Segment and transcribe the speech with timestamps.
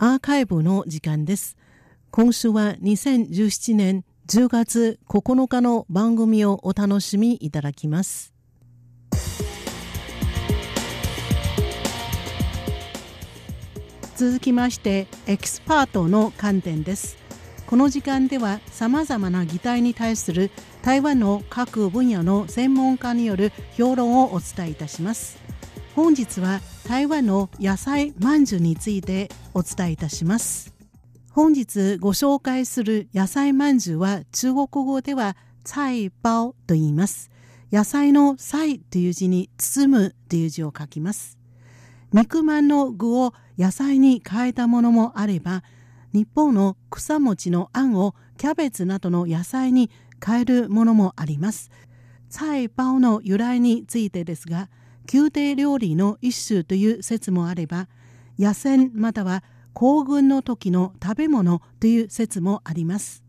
[0.00, 1.56] アーカイブの時間です。
[2.12, 8.32] 今週は2017年10月9日の番組をお楽しみいただきます。
[14.14, 17.16] 続きましてエキスパートの観点です
[17.66, 20.50] この時間ではさまざまな議題に対する
[20.82, 25.38] 台湾の各分野の専門家による評論をお伝えいたします
[25.94, 29.28] 本日は台湾の野菜まんじゅうについて
[29.58, 30.72] お伝えいたします。
[31.32, 37.28] 本日ご紹介する野菜まんじゅうは中国語では菜包と言います。
[37.72, 41.38] 野菜の菜という字に包むという字を書きます。
[42.12, 45.64] 肉まんの具を野菜に変えたものもあれば
[46.12, 49.90] 日本の草餅のあんをキャベツなどの野菜に
[50.24, 51.72] 変えるものもあります。
[52.30, 54.68] 菜包の由来についてですが
[55.12, 57.88] 宮廷料理の一種という説もあれば
[58.38, 59.42] 野戦または
[59.72, 63.22] 行軍の時の食べ物という説もあります。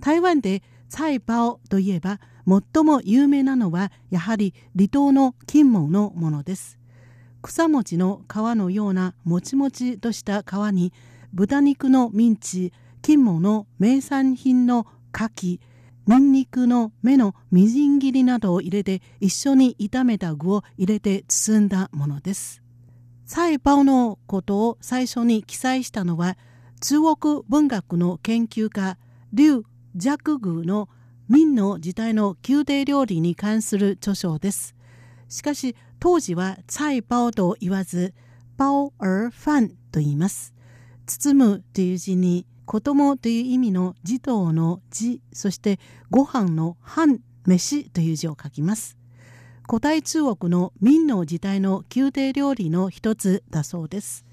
[0.00, 6.78] 台湾で菜包といえば最も有名なのはやはり離島の金門のものです。
[7.42, 10.92] 草餅の皮のようなもちもちとした皮に
[11.32, 12.72] 豚肉のミンチ
[13.02, 15.60] 金門の名産品の牡蠣
[16.06, 22.62] ニンニクの芽のみじん切りなどを入れて一緒に炒めた具を入れて包んだものです。
[23.32, 26.36] 菜包のことを最初に記載したのは
[26.80, 28.98] 中国文学の研究家
[29.32, 29.62] 劉
[29.94, 30.88] 若宮の
[31.28, 34.74] 明の時代の宮廷料理に関する著書です。
[35.28, 38.14] しかし当時は菜包と言わず
[38.58, 40.52] 包ーファンと言います。
[41.06, 45.78] 包むという字に子供という意味の児童の字そして
[46.10, 48.99] ご飯の飯飯という字を書きます。
[49.68, 54.24] 古代中国の明の時代の宮廷料理の一つだそうです。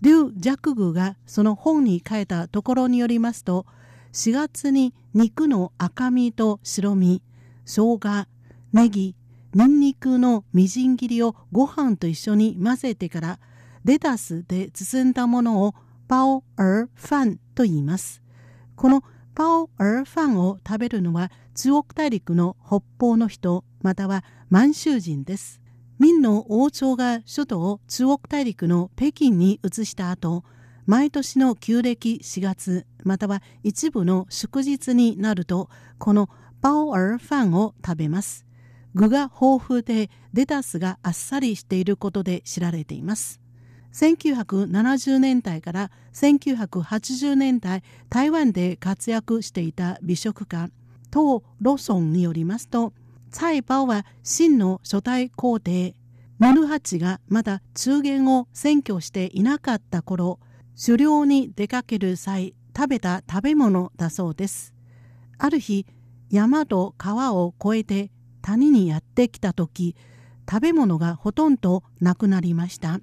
[0.00, 3.66] 劉若宮がその本に書いたところによりますと
[4.12, 7.22] 4月に肉の赤身と白身
[7.64, 8.26] 生姜
[8.72, 9.14] ネギ
[9.54, 13.38] ニンニクのみじん切りをご飯と一緒に混ぜてから
[13.84, 15.74] レタスで包んだものを
[16.08, 18.22] パオファンと言います。
[18.74, 19.02] この
[19.34, 25.60] パオーファンを食べるのは中国大陸の北方の人または満州人です。
[25.98, 30.44] 明の王朝が首都を中国大陸の北京に移した後
[30.86, 35.68] 毎年の旧暦4月または一部の祝日になると
[35.98, 36.28] この
[36.60, 38.46] パオーファンを食べます。
[38.94, 43.40] 具が豊富でレタスがあっさりしていることで知られています。
[43.94, 50.68] 1970年代から1980年代台湾で活躍していた美食家
[51.10, 52.92] 唐ロソンによりますと
[53.38, 55.94] 蔡包は秦の初代皇帝
[56.38, 60.40] ヌルハチがまだ中原を占拠していなかった頃
[60.82, 64.72] 狩猟に出かける際食べた食べ物だそうです。
[65.36, 65.84] ある日
[66.30, 68.10] 山と川を越えて
[68.40, 69.96] 谷にやってきた時
[70.50, 73.00] 食べ物がほとんどなくなりました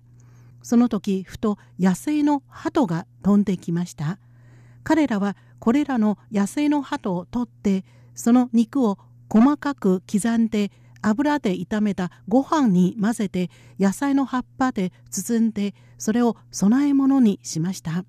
[0.63, 4.17] その時ふと野生の鳩が飛んできました
[4.83, 8.97] 彼らはこれらの野生の鳩を取ってその肉を
[9.33, 10.69] 細かく刻んで
[11.01, 13.49] 油で炒めたご飯に混ぜて
[13.79, 18.05] 野菜の葉っぱで包んでそれを供え物にしました。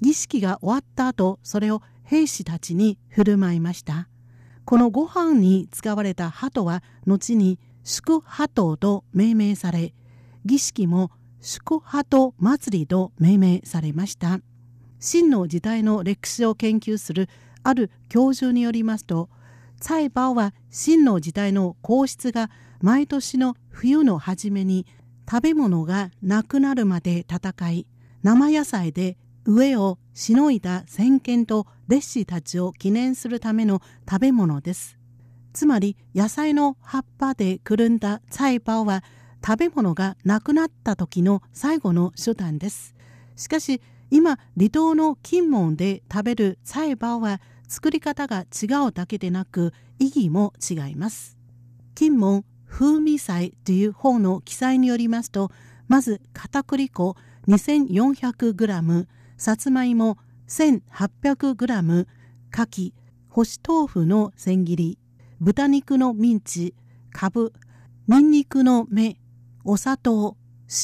[0.00, 4.08] 儀式が終わった後それを兵士たちに振る舞いました。
[4.64, 9.92] このご飯に使われた鳩は後に宿鳩と命名され
[10.44, 11.10] 儀式も
[11.40, 14.38] 宿鳩祭りと命名されました。
[15.00, 17.28] 真の時代の歴史を研究する
[17.64, 19.28] ある教授によりますと
[19.80, 24.86] 蔡包は真の時代の皇室が毎年の冬の初めに
[25.30, 27.86] 食べ物がなくなるまで戦い
[28.22, 34.98] 生野菜で上をしのいだ先見と弟子たちを記念するための食べ物です。
[35.52, 39.04] つまり野菜の葉っぱでくるんだ菜包は
[39.46, 42.94] 食べ物がなくなった時の最後の手段です。
[43.36, 43.80] しかし
[44.10, 51.38] 今離島の金門で食べる菜包は作り方が違うだけでなく意義も違います。
[51.94, 55.50] 金門風味菜という本の記載によりますと
[55.86, 57.16] まず片栗粉
[57.46, 59.06] 2400g
[59.36, 60.18] さつまいも
[60.48, 62.06] 1800g
[62.50, 62.94] かき
[63.28, 64.98] 干し豆腐の千切り
[65.40, 66.74] 豚肉のミンチ
[67.12, 67.52] かぶ
[68.08, 69.16] にんにくの芽
[69.64, 70.36] お砂糖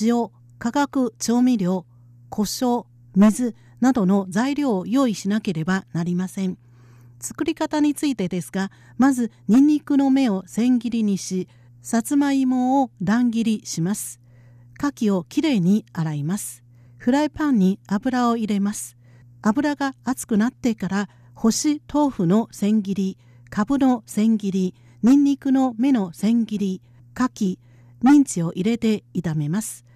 [0.03, 1.87] 塩化学調味料
[2.29, 6.57] 胡椒水などの材料を用意しなければなりません
[7.21, 11.49] 作り方についてですがまずにんにくの芽を千切りにし
[11.83, 14.21] さつまいもを乱切りします
[14.79, 16.65] 牡蠣をきれいに洗います
[17.01, 18.99] フライパンに油を入れます。
[19.41, 23.19] 油が熱くなってから干し豆腐の千切り、
[23.49, 26.83] かぶの千切り、ニンニクの芽の千切り、
[27.19, 27.59] 牡蠣、
[28.03, 29.87] ミンチを入れて炒めます。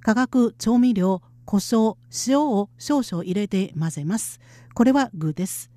[0.00, 4.40] 化学調味料、胡椒、塩を少々入れて混ぜます。
[4.72, 5.73] これは具です。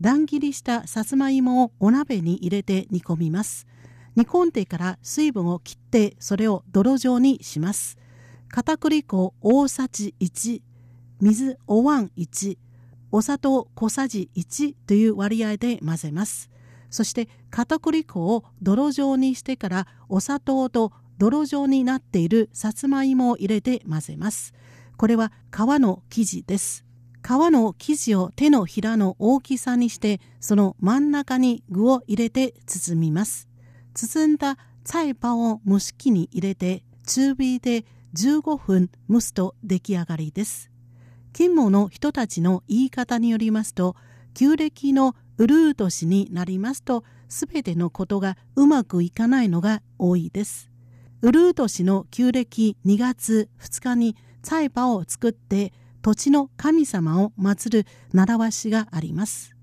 [0.00, 3.66] 乱切りしたさつまいもをお鍋に入れて煮込みます。
[4.14, 7.98] 煮込んでから水分を切ってそれを泥状にします。
[8.48, 10.62] 片栗粉大さじ1、
[11.20, 12.58] 水お椀1、
[13.10, 16.50] お砂糖小さじ1という割合で混ぜます。
[16.90, 24.54] そして片栗粉を泥状にしてからお砂糖と泥状になっているさつまいもを入れて混ぜます。
[24.96, 26.87] これは皮の生地です。
[27.28, 33.48] 皮の生地を手のひらの大きさにしてその真ん中に具を入れて包みます。
[33.92, 37.84] 包んだ菜葉を蒸し器に入れて中火で
[38.14, 40.70] 15分蒸すと出来上がりです。
[41.34, 43.94] 勤務の人たちの言い方によりますと、
[44.32, 50.70] 旧暦のウルー年になりますと、すべてのことがうまくいかないのが多いです。
[51.20, 55.74] ウルー年の旧暦2月2日に菜葉を作って
[56.08, 59.54] 土地の神様を祀る習わしがあります。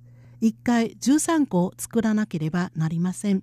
[0.42, 3.42] 一回13個を作らなければなりません。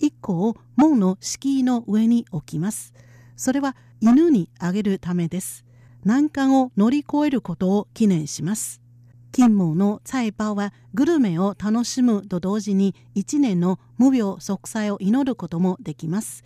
[0.00, 2.94] 1個を門の敷居の上に置きます。
[3.36, 5.64] それは犬にあげるためです。
[6.04, 8.82] 難関を乗り越えることを記念します。
[9.30, 16.42] 金毛の菜パはグルメを楽しむと同時に一年の無病息災を祈ることもできます。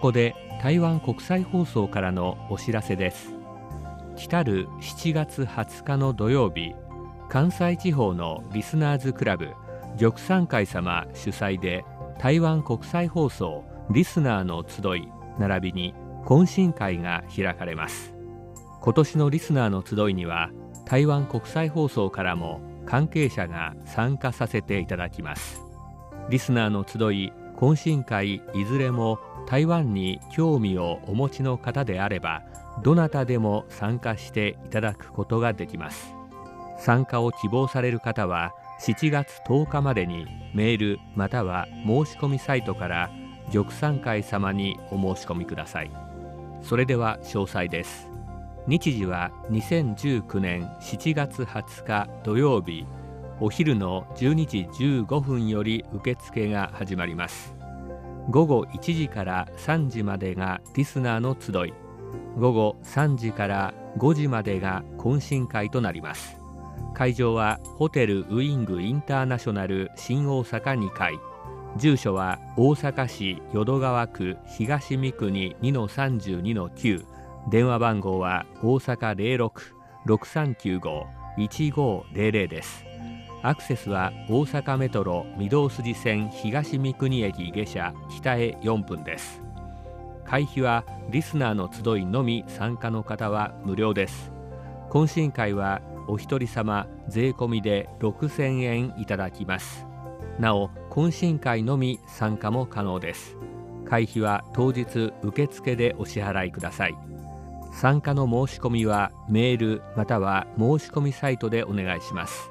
[0.00, 3.34] ここで台湾国際放送からのお知らせです。
[4.16, 6.72] 来る7月20日の土曜日、
[7.28, 9.50] 関西地方のリスナーズクラブ
[9.98, 11.84] 玉山会様主催で
[12.18, 15.08] 台湾国際放送リスナーの集い
[15.38, 15.94] 並びに
[16.24, 18.14] 懇親会が開かれます
[18.80, 20.50] 今年のリスナーの集いには
[20.86, 25.60] 台湾国際放送からも関係者が参加させていただきます
[26.30, 32.42] リスナーの集い懇親会いずれも台湾に興味をお持ちの方であれば
[32.82, 36.14] どなたでも参加していただくことができます。
[36.78, 43.10] 参加を希望される方は7月10日までにメールまたは申し込みサイトから
[43.52, 45.90] 玉山会様にお申し込みください。
[46.62, 48.08] それでは詳細です。
[48.66, 52.86] 日時は2019年7月20日土曜日。
[53.42, 57.54] お昼の12時15分より受付が始まります。
[58.28, 61.72] 午後1時から3時までがリスナーの集い。
[62.36, 66.36] 午後3時から5時までが懇親会となります。
[66.92, 71.18] 会場はホテルウイングインターナショナル新大阪2階。
[71.78, 77.06] 住所は大阪市淀川区東三国2-32-9
[77.48, 79.16] 電話番号は大阪
[80.06, 82.89] 06-6395-1500です。
[83.42, 89.40] アクセスは大阪メトロ御堂筋線東三国駅下車北へ4分です。
[90.26, 94.30] 会費はリスナーの集いのみ参加の方は無料です。
[94.90, 99.86] 懇親会はお一人様税込みで6000円いただきます。
[100.38, 103.38] なお懇親会のみ参加も可能です。
[103.86, 106.94] 会費は当日受付でお支払いください。
[107.72, 112.50] 参加の申し込みはメールまたは申し込みサイトでお願いします。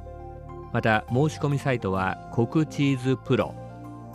[0.72, 3.54] また申し込みサイトは国チーズプロ。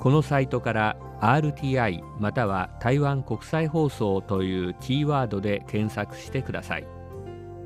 [0.01, 6.87] このサイトから RTI または台湾国際放送というキーワードで検索してください。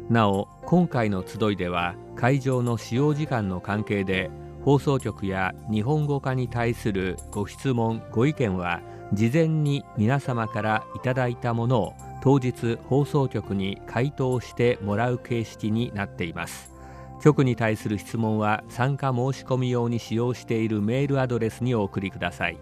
[0.08, 4.30] なお今回の集いでは会場の使用時間の関係で
[4.64, 8.80] 放送局や日本語化に対するご質問ご意見は
[9.12, 16.72] 事前に皆様からいただいたものを当日放送局に回答してもらう形式になっています。
[17.22, 22.56] 局に対する質問は参加申し込み用に使用しているメールアドレスにお送りください。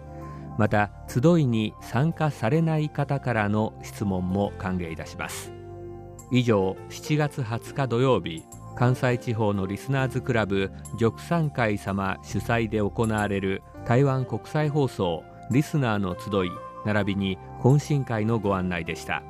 [0.57, 5.60] また集いに参加されない方からの質問も歓迎いたします。
[6.31, 8.43] 以上7月20日土曜日
[8.75, 16.49] 関西地方のリスナーズクラブ玉山会様主催で行われる台湾国際放送リスナーの集い
[16.85, 19.21] 並びに懇親会のご案内でした。